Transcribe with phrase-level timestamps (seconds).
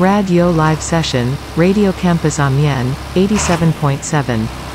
[0.00, 4.69] Radio Live Session, Radio Campus Amiens, 87.7.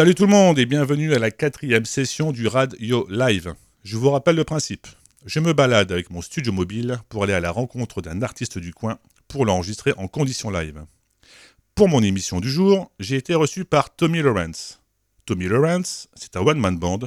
[0.00, 3.52] Salut tout le monde et bienvenue à la quatrième session du Radio Live.
[3.84, 4.86] Je vous rappelle le principe.
[5.26, 8.72] Je me balade avec mon studio mobile pour aller à la rencontre d'un artiste du
[8.72, 10.86] coin pour l'enregistrer en condition live.
[11.74, 14.80] Pour mon émission du jour, j'ai été reçu par Tommy Lawrence.
[15.26, 17.00] Tommy Lawrence, c'est un one-man band,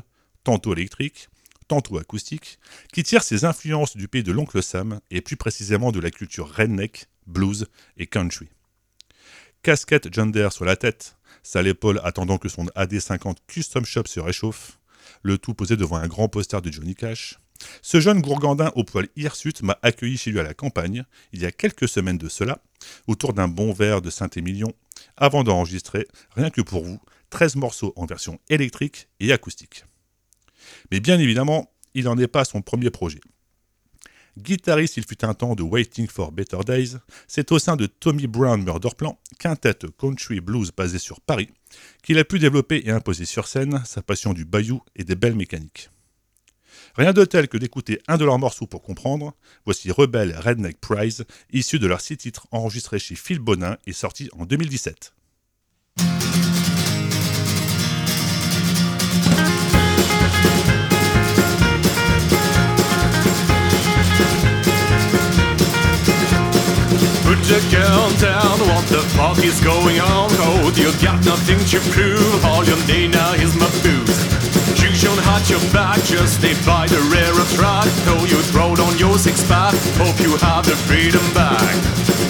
[0.44, 1.30] tantôt électrique,
[1.68, 2.60] tantôt acoustique,
[2.94, 6.48] qui tire ses influences du pays de l'oncle Sam et plus précisément de la culture
[6.48, 7.66] redneck, blues
[7.98, 8.50] et country.
[9.64, 11.16] Casquette Deere sur la tête,
[11.56, 14.80] à l'épaule attendant que son AD50 Custom Shop se réchauffe,
[15.22, 17.40] le tout posé devant un grand poster de Johnny Cash.
[17.82, 21.46] Ce jeune gourgandin au poil hirsute m'a accueilli chez lui à la campagne, il y
[21.46, 22.60] a quelques semaines de cela,
[23.08, 24.74] autour d'un bon verre de Saint-Émilion,
[25.18, 27.00] avant d'enregistrer, rien que pour vous,
[27.30, 29.86] 13 morceaux en version électrique et acoustique.
[30.92, 33.22] Mais bien évidemment, il n'en est pas à son premier projet.
[34.38, 36.98] Guitariste, il fut un temps de Waiting for Better Days,
[37.28, 41.50] c'est au sein de Tommy Brown Murderplan, quintette country blues basée sur Paris,
[42.02, 45.36] qu'il a pu développer et imposer sur scène sa passion du bayou et des belles
[45.36, 45.90] mécaniques.
[46.96, 49.36] Rien de tel que d'écouter un de leurs morceaux pour comprendre,
[49.66, 54.30] voici Rebel Redneck Prize, issu de leur six titres enregistrés chez Phil Bonin et sorti
[54.34, 55.14] en 2017.
[67.44, 70.30] The girl down, what the fuck is going on?
[70.48, 74.20] Oh, you got nothing to prove, all you need now is my booze.
[74.80, 77.86] Shoot station had your back, just stay by the railroad track.
[78.06, 81.74] Though you throwed on your six pack, hope you have the freedom back.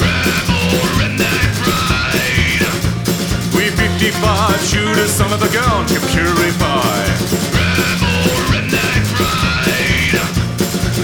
[0.02, 2.64] Rebel redneck pride.
[3.56, 7.04] We 55 shoot a son of a gun to purify.
[7.54, 10.18] Rebel redneck pride.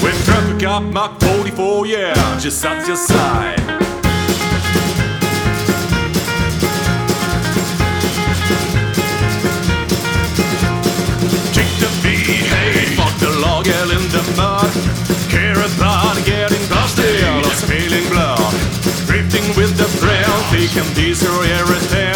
[0.03, 3.98] With traffic up Mach 44, yeah, just at your side.
[11.59, 14.71] Kick the beat, hey, fuck the log, hell in the mud.
[15.27, 18.39] Care about getting busted or spilling blood.
[19.03, 22.15] Drifting with the thrill, thinking these are everything.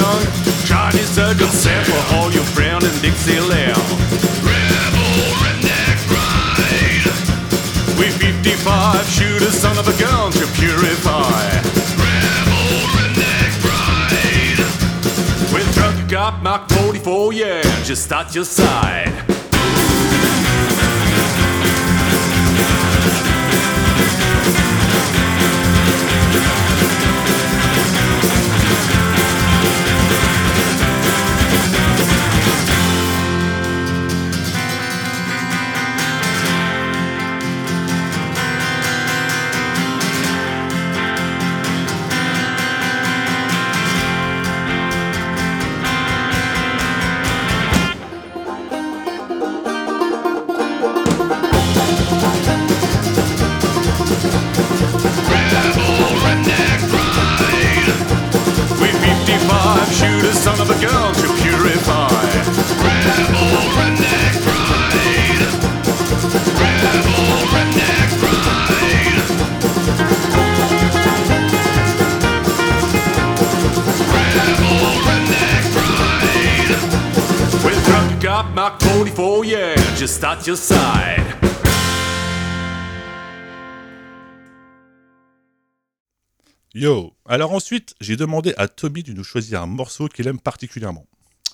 [0.63, 3.75] Chinese a good set for all your friend in Dixieland.
[4.47, 5.11] Rebel
[5.43, 7.03] redneck pride.
[7.99, 11.51] We 55 shoot a son of a gun to purify.
[11.99, 14.63] Rebel redneck pride.
[15.51, 16.72] With truck got Mach 44, yeah,
[17.83, 19.42] just at your side.
[86.73, 91.05] Yo Alors ensuite, j'ai demandé à Toby de nous choisir un morceau qu'il aime particulièrement.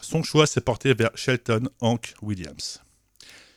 [0.02, 2.84] Son choix s'est porté vers Shelton Hank Williams.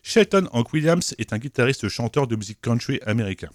[0.03, 3.50] Shelton Hank Williams est un guitariste chanteur de musique country américain.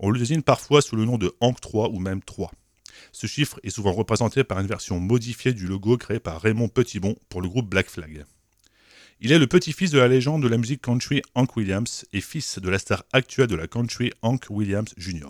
[0.00, 2.50] On le désigne parfois sous le nom de Hank 3 ou même 3.
[3.12, 7.14] Ce chiffre est souvent représenté par une version modifiée du logo créé par Raymond Petitbon
[7.28, 8.24] pour le groupe Black Flag.
[9.22, 12.58] Il est le petit-fils de la légende de la musique country Hank Williams et fils
[12.58, 15.28] de la star actuelle de la country Hank Williams Jr.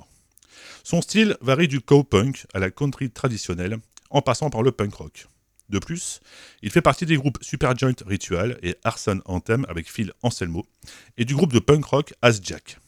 [0.85, 3.79] Son style varie du cowpunk à la country traditionnelle,
[4.11, 5.27] en passant par le punk rock.
[5.71, 6.21] De plus,
[6.63, 10.65] il fait partie des groupes Superjoint Ritual et Arson Anthem avec Phil Anselmo,
[11.17, 12.79] et du groupe de punk rock As Jack.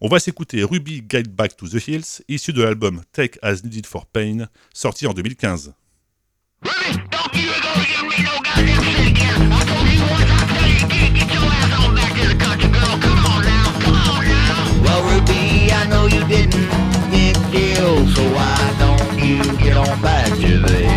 [0.00, 3.84] On va s'écouter Ruby Guide Back to the Hills, issu de l'album Take As Needed
[3.84, 5.74] for Pain, sorti en 2015.
[6.64, 7.23] Well,
[18.14, 20.93] so why don't you get on back to the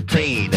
[0.00, 0.53] those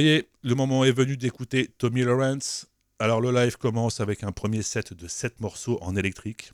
[0.00, 2.66] Y le moment est venu d'écouter Tommy Lawrence.
[2.98, 6.52] Alors le live commence avec un premier set de 7 morceaux en électrique.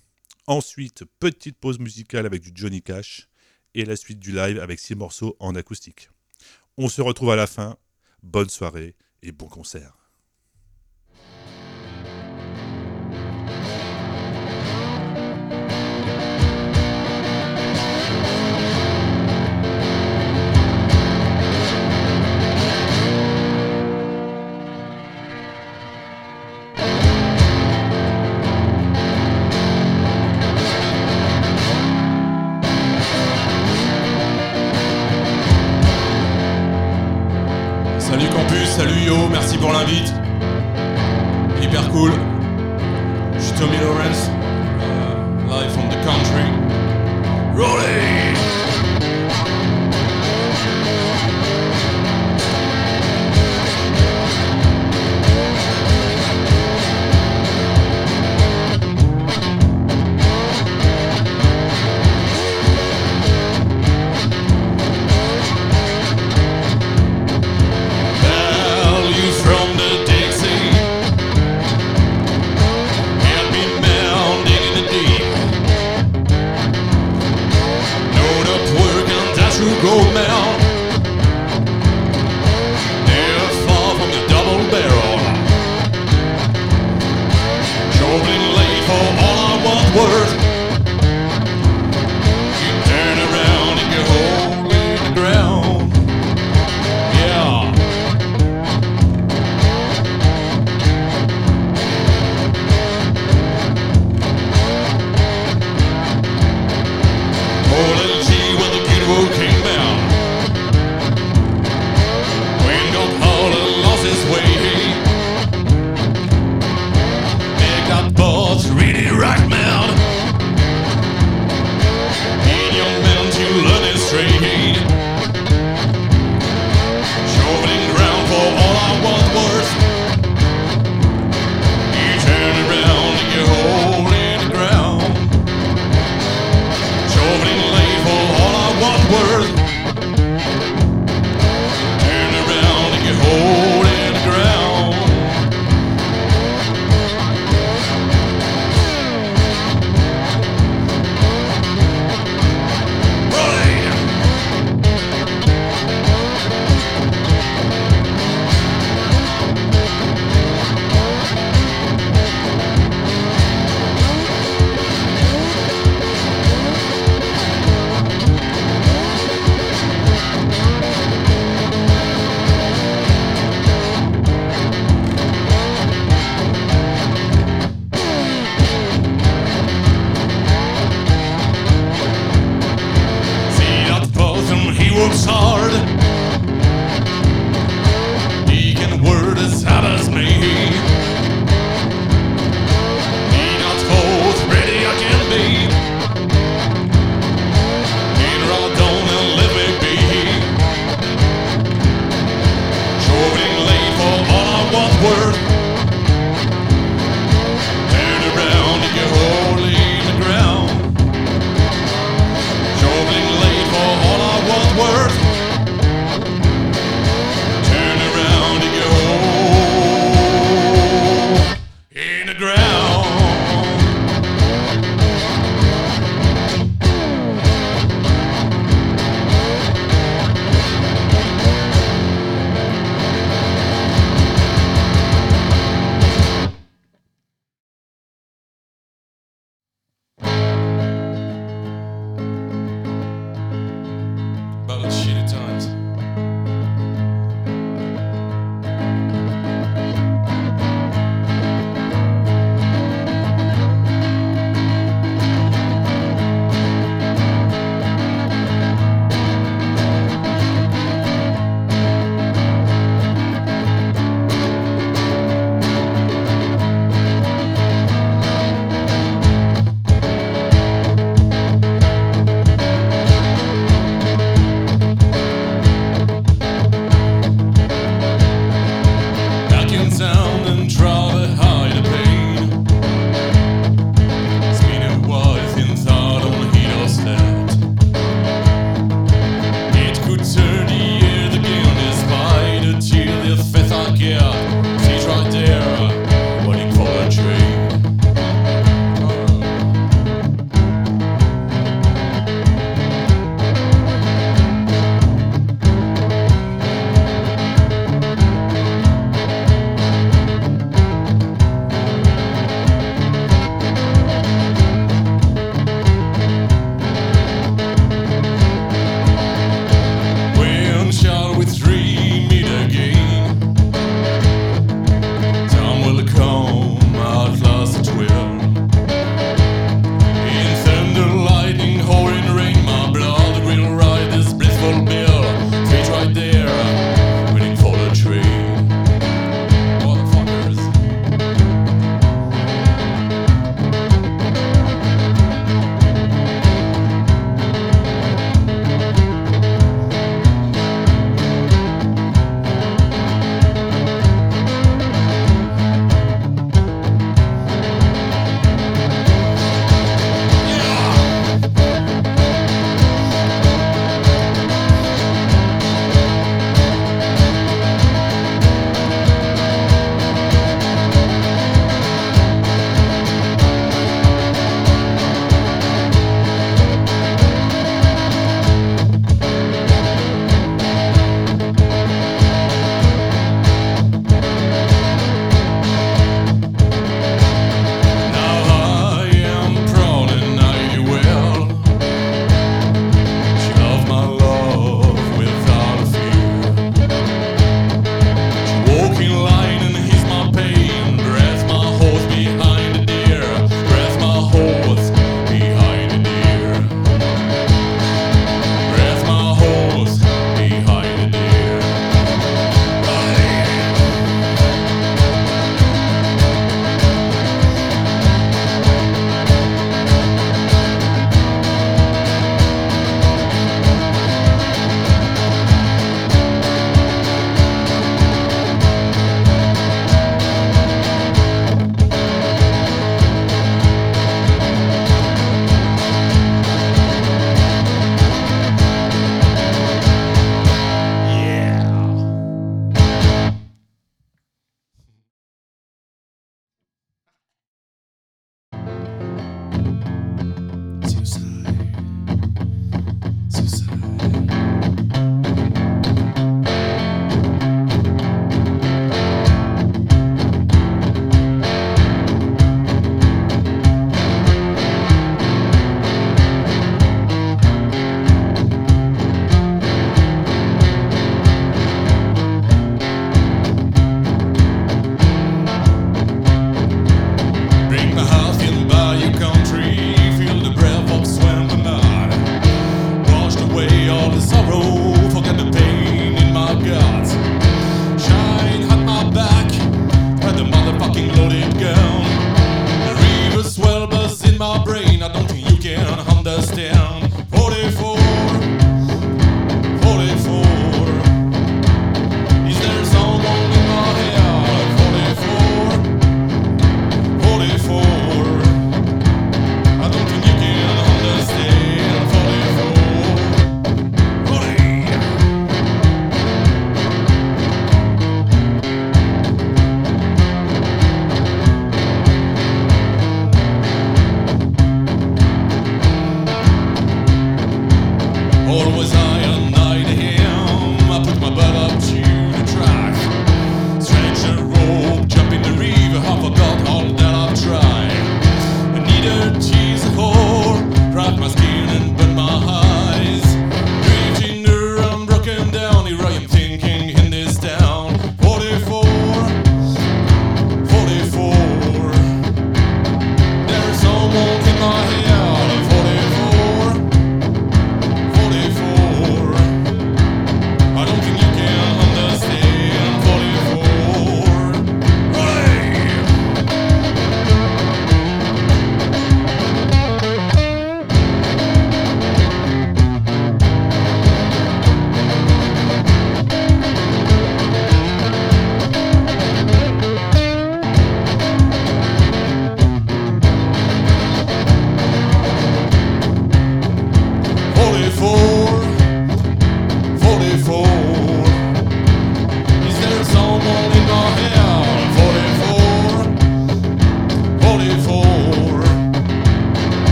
[0.49, 3.29] Ensuite, petite pause musicale avec du Johnny Cash.
[3.75, 6.09] Et la suite du live avec 6 morceaux en acoustique.
[6.77, 7.77] On se retrouve à la fin.
[8.23, 10.06] Bonne soirée et bon concert.
[39.67, 40.26] qu'on l'invite.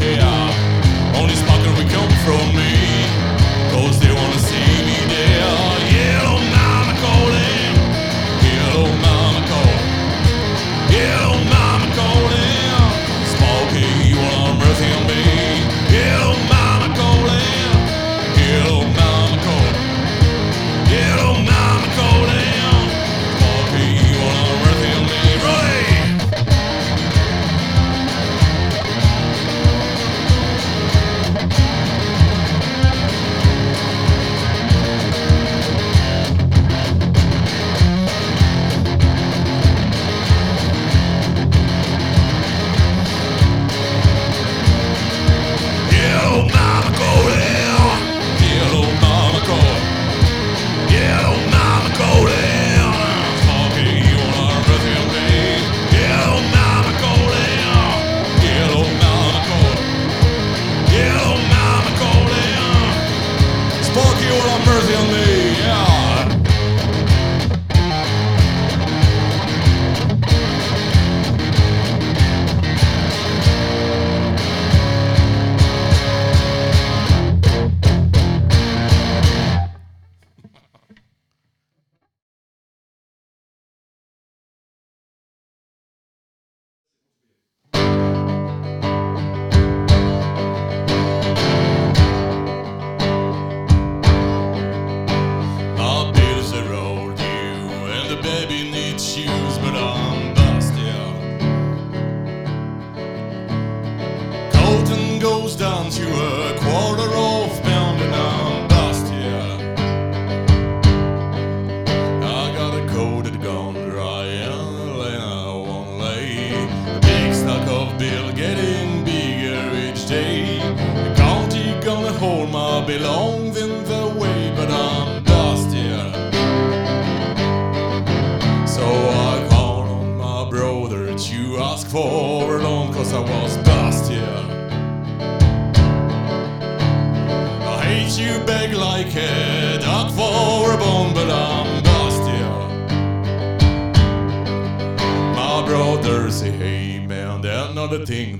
[0.00, 0.29] Yeah.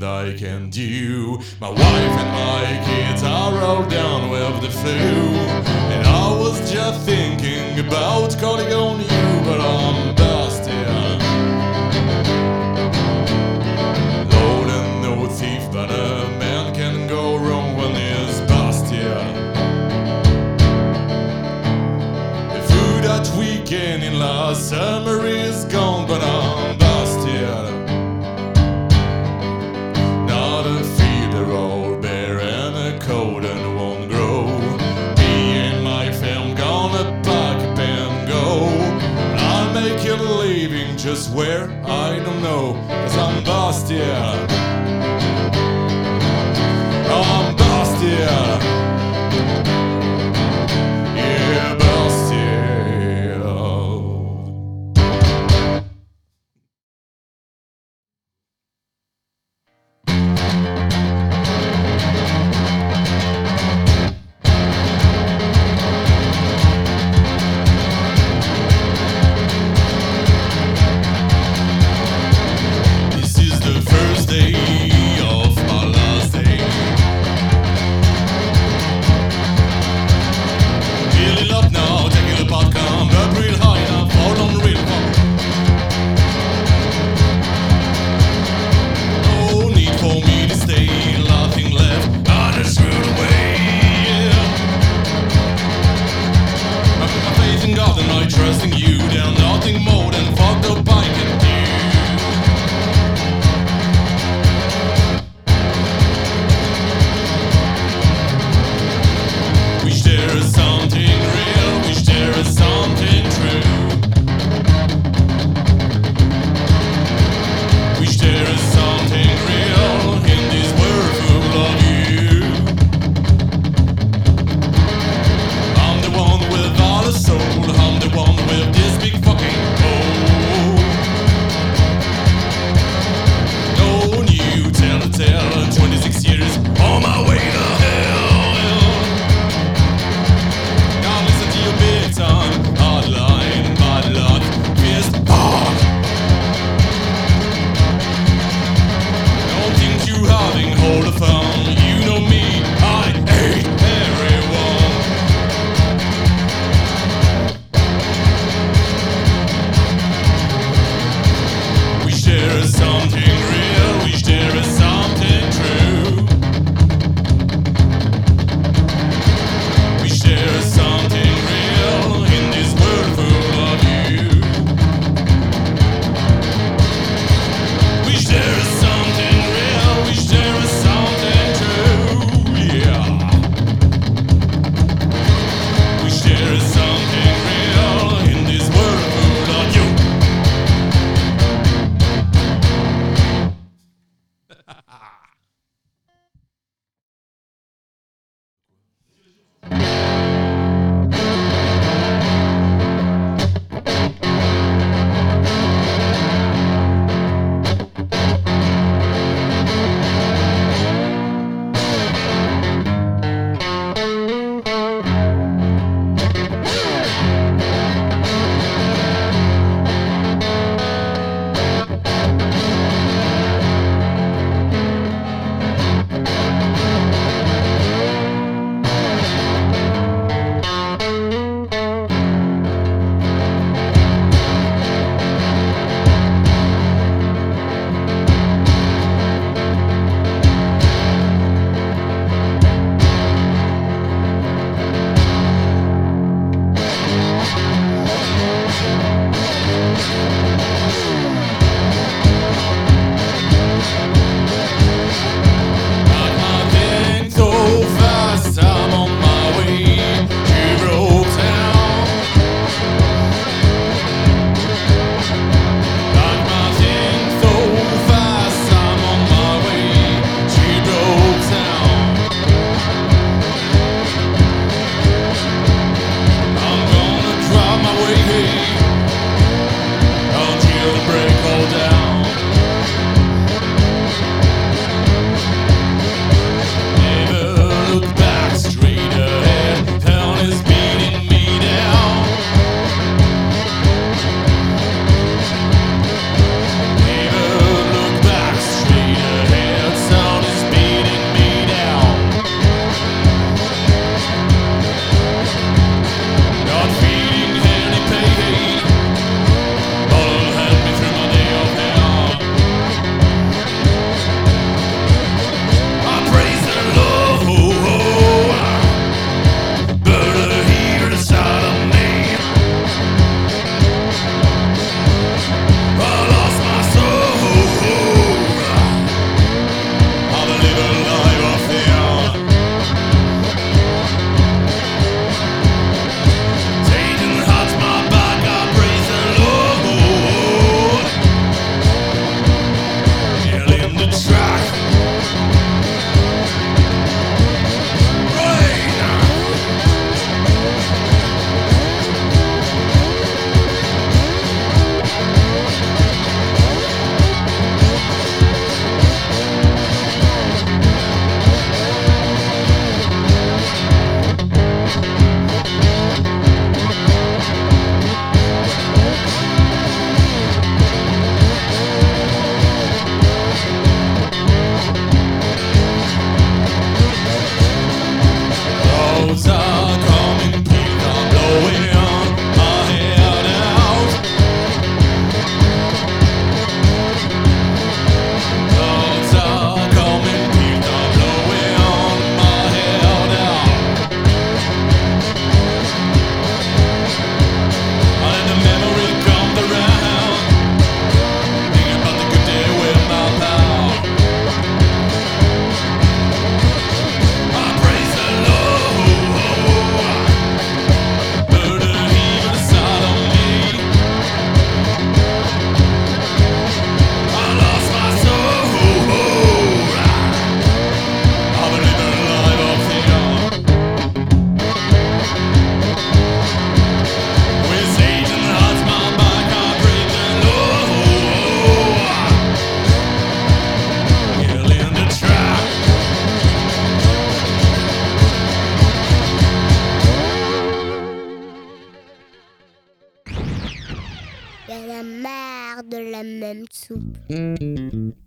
[0.02, 1.38] I can do.
[1.60, 4.90] My wife and my kids are all down with the flu.
[4.90, 8.72] And I was just thinking about calling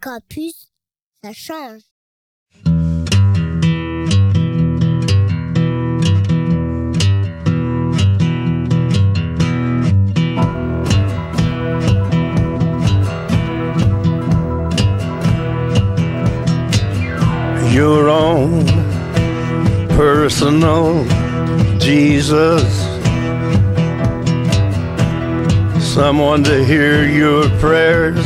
[0.01, 0.71] Campus,
[1.23, 1.84] ça change.
[17.73, 18.63] your own
[19.97, 21.03] personal
[21.79, 22.63] Jesus.
[25.84, 28.25] Someone to hear your prayers,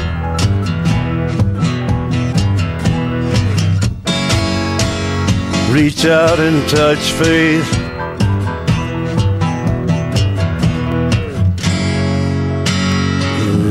[5.71, 7.65] Reach out and touch faith.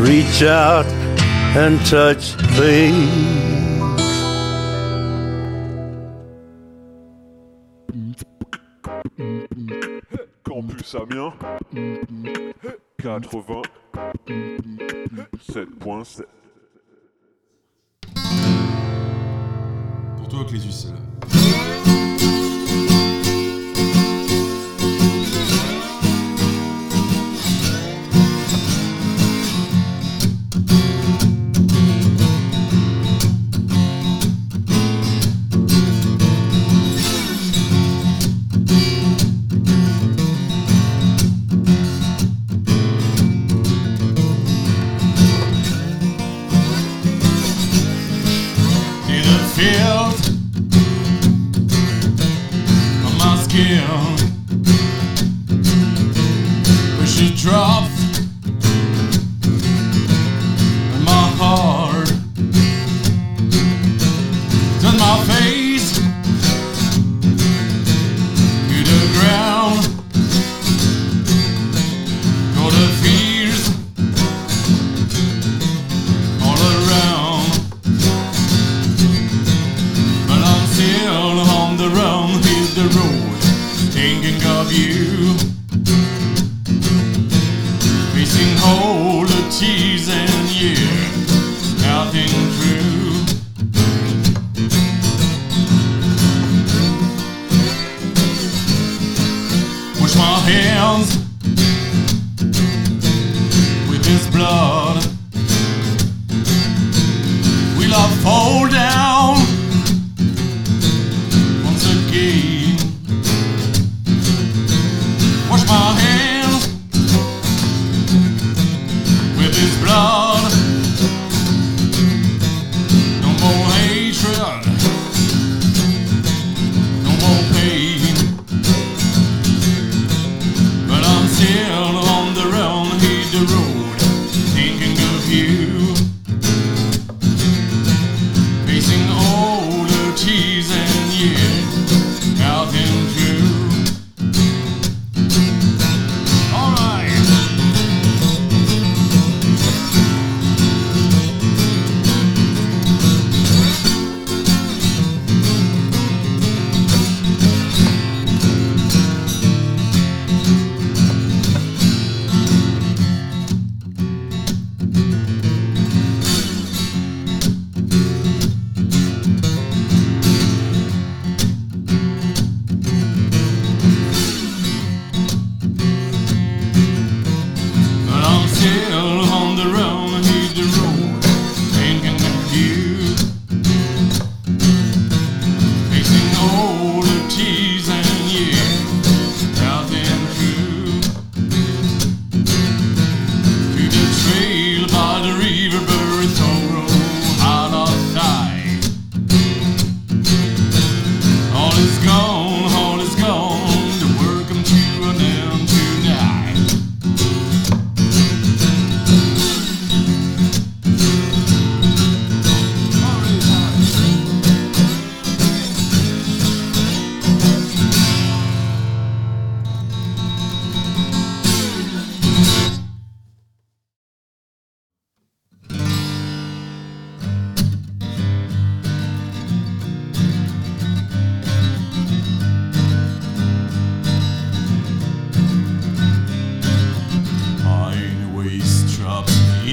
[0.01, 0.87] Reach out
[1.55, 3.31] and touch faith.
[10.43, 11.35] Campus Amiens
[12.99, 13.63] 80
[15.51, 16.25] 7.7
[20.17, 21.10] Pour toi, Clésus, c'est là.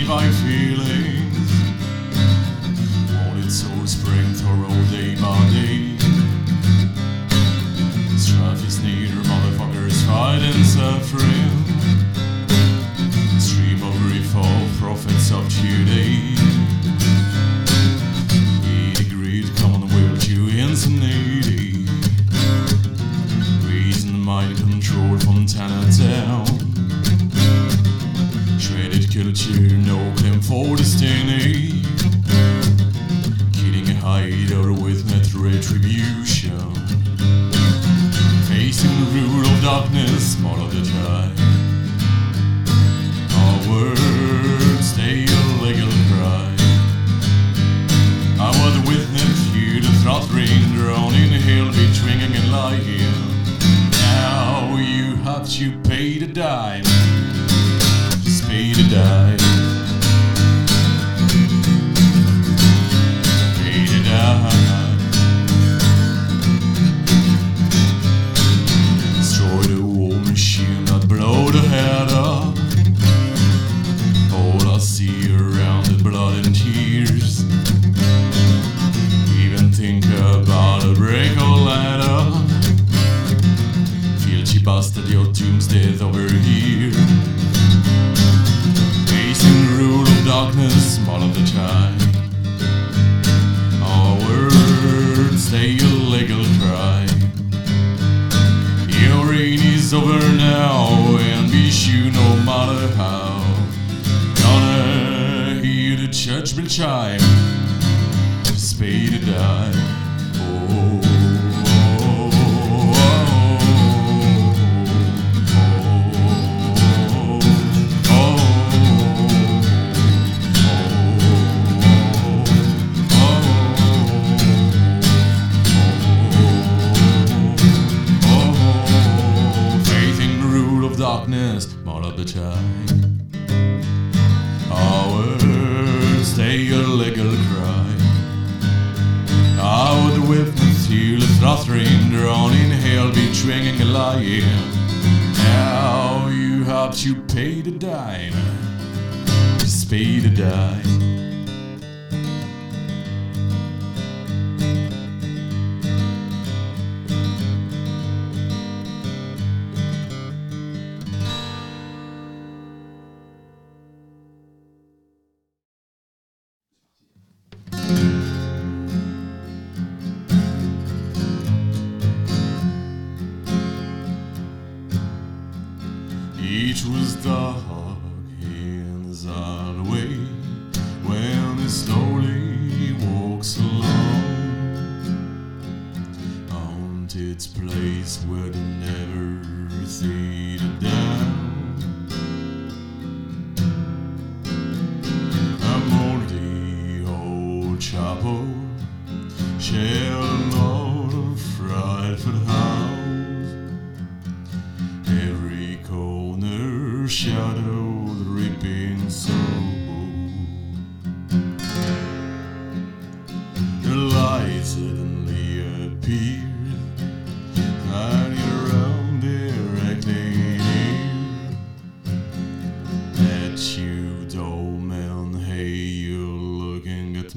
[0.07, 1.51] my feelings.
[3.11, 5.06] Wanted to spring for all the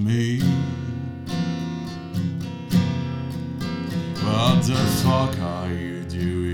[0.00, 0.40] me.
[4.24, 6.49] What the fuck are you doing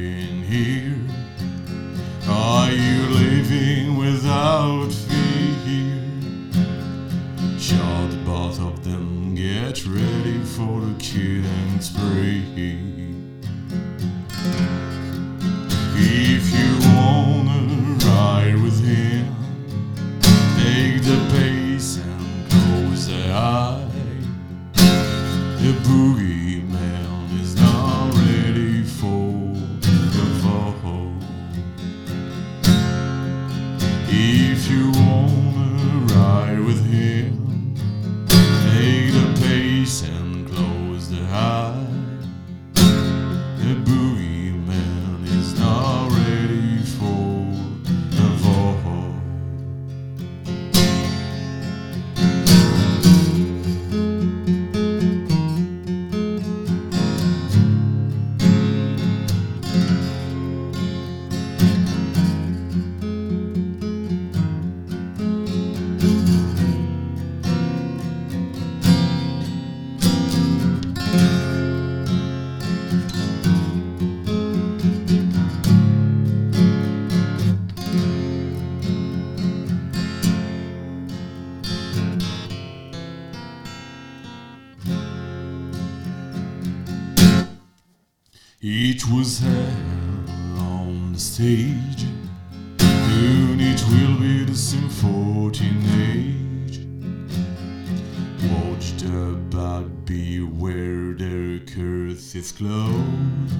[102.56, 103.52] close.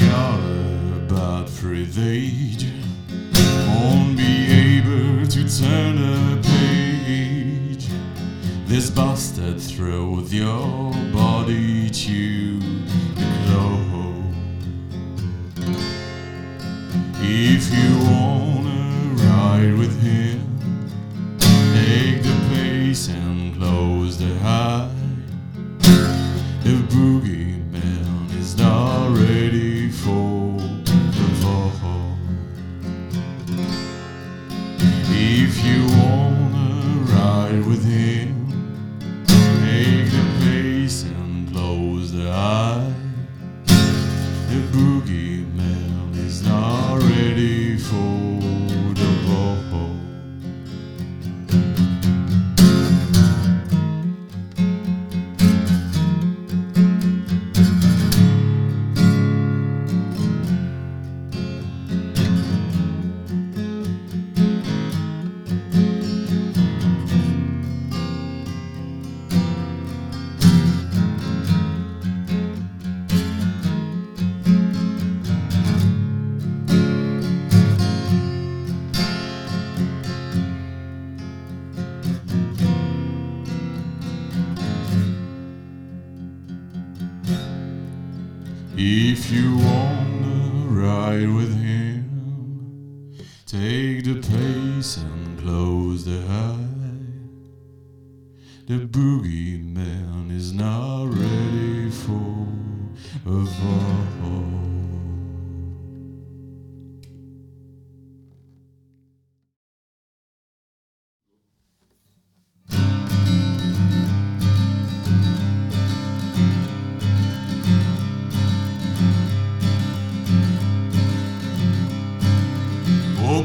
[0.00, 0.40] Got
[0.98, 1.48] about
[1.98, 2.66] age.
[3.66, 7.88] Won't be able to turn a page.
[8.66, 14.34] This bastard throws your body to the close.
[17.20, 20.37] If you wanna ride with him,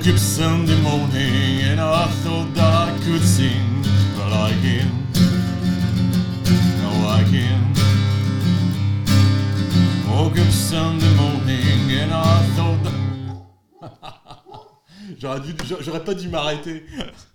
[0.03, 3.85] Woke up Sunday morning and I thought that I could sing,
[4.17, 5.15] but I can't.
[6.81, 7.77] No, I can't.
[10.09, 12.93] Woke up Sunday morning and I thought that.
[15.17, 16.83] J'aurais dû, j'aurais pas dû m'arrêter.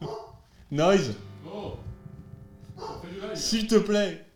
[0.71, 1.15] Noise.
[3.35, 4.27] S'il te plaît.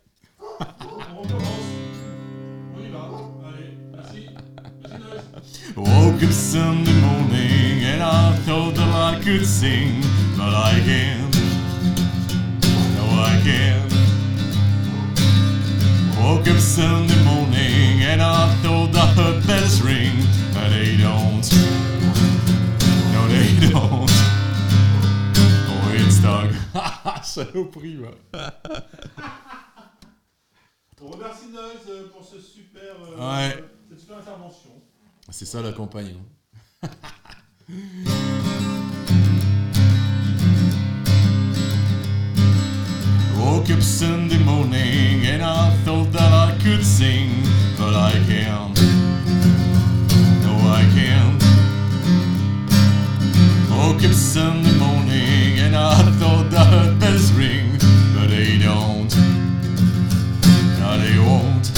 [5.75, 7.52] Woke up Sunday morning
[7.83, 10.01] and I thought that I could sing,
[10.37, 11.35] but I can't.
[12.95, 13.91] No, I can't.
[16.19, 20.15] Woke up Sunday morning and I thought I heard bells ring,
[20.53, 21.43] but they don't.
[23.13, 24.09] No, they don't.
[25.69, 26.51] Oh, it's dark.
[27.23, 28.05] Saloperie.
[31.05, 33.61] On remercie Noise pour ce super, euh, Ouais.
[33.89, 34.69] cette super intervention.
[35.29, 36.15] C'est ça la campagne.
[43.37, 47.29] Woke up Sunday morning and I thought that I could sing,
[47.77, 48.79] but I can't.
[50.43, 51.41] No, I can't.
[53.71, 57.71] Woke up Sunday morning and I thought that bells ring,
[58.13, 59.13] but they don't.
[60.79, 61.71] No, they won't.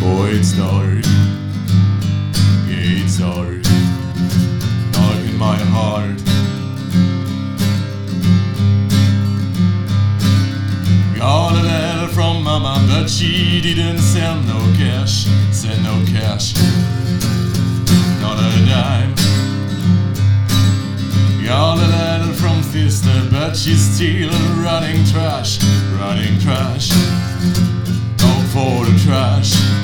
[0.00, 1.04] Boy, it's dark.
[2.68, 3.55] Yeah, it's dark.
[5.46, 6.18] My heart.
[11.16, 15.26] Got a letter from mama, but she didn't send no cash.
[15.52, 16.56] Send no cash.
[18.20, 19.14] Not a dime.
[21.44, 24.32] Got a letter from sister, but she's still
[24.66, 25.62] running trash.
[26.00, 26.90] Running trash.
[28.18, 29.75] Go for the trash.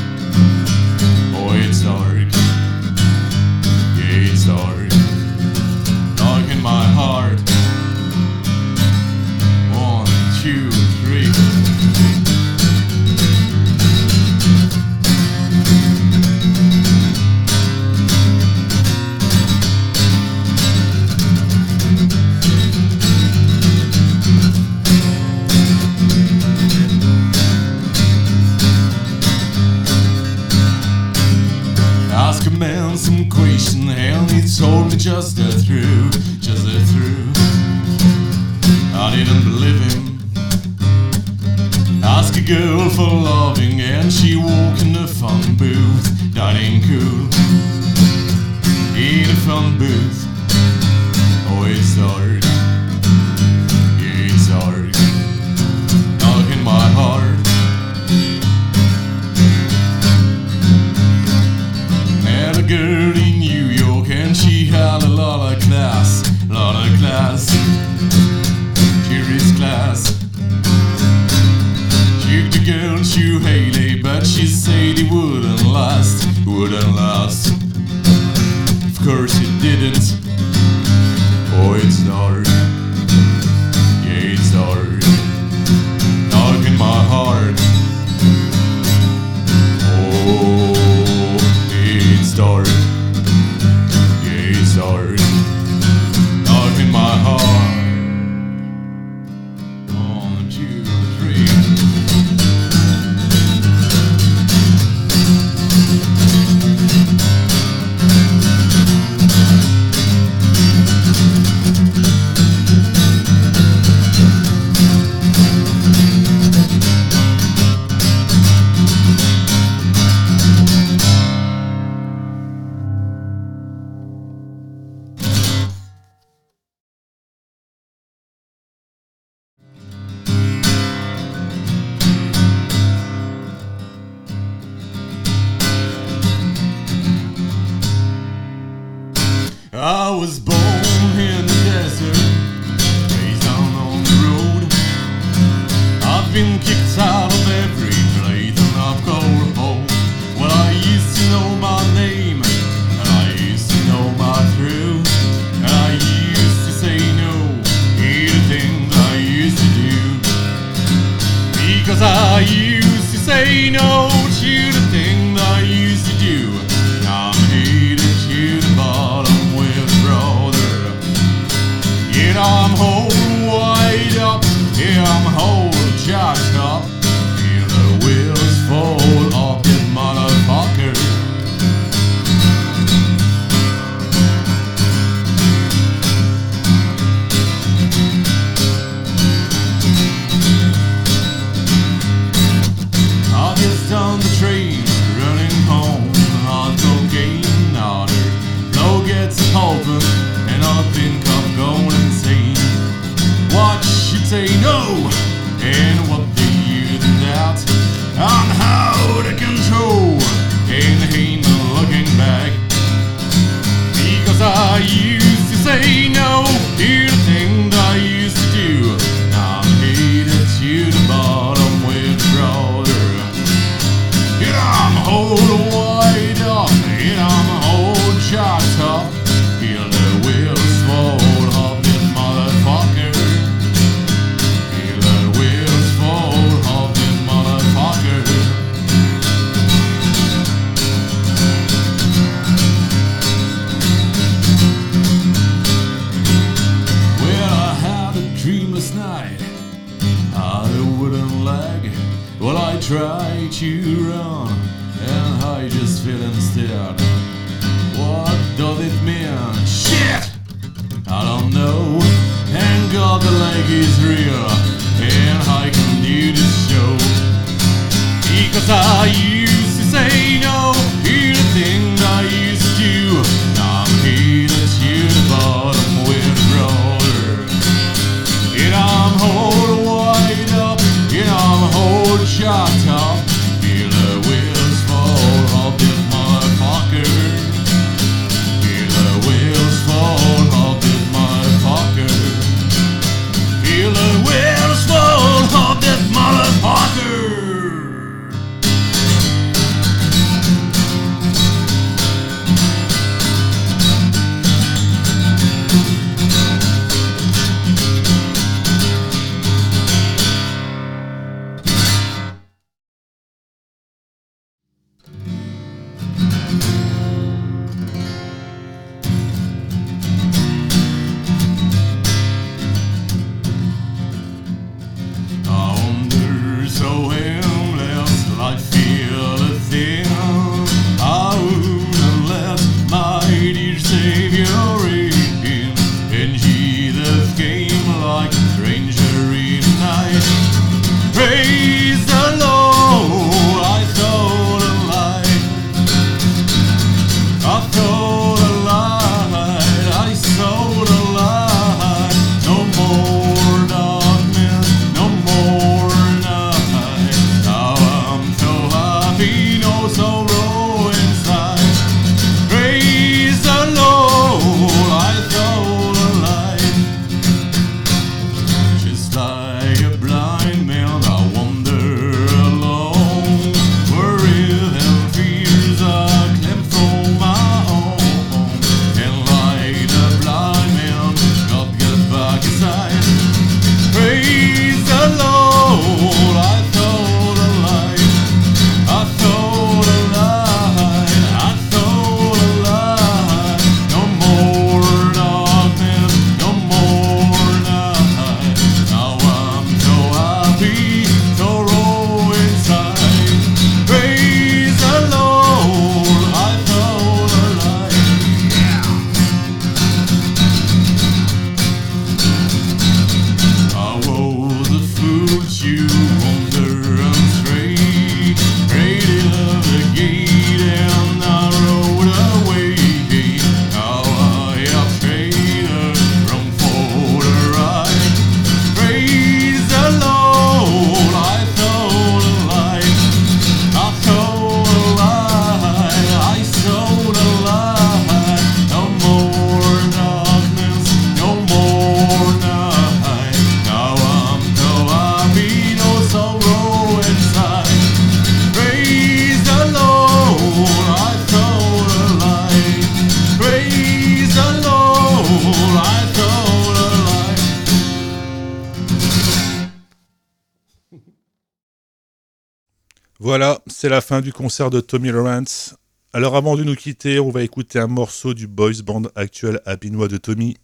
[463.33, 465.75] Voilà, c'est la fin du concert de Tommy Lawrence.
[466.13, 470.09] Alors avant de nous quitter, on va écouter un morceau du boys band actuel Abinois
[470.09, 470.59] de Tommy.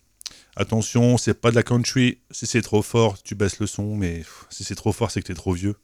[0.54, 2.18] Attention, c'est pas de la country.
[2.30, 5.28] Si c'est trop fort, tu baisses le son, mais si c'est trop fort, c'est que
[5.28, 5.76] t'es trop vieux.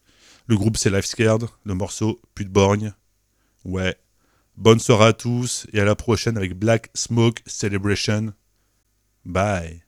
[0.46, 2.92] Le groupe c'est Life Scared, le morceau Pute Borgne.
[3.64, 3.96] Ouais.
[4.58, 8.34] Bonne soirée à tous et à la prochaine avec Black Smoke Celebration.
[9.24, 9.84] Bye.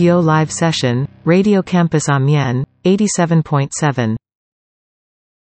[0.00, 4.19] Rad-Yo live session, Radio Campus Amiens, 87.7.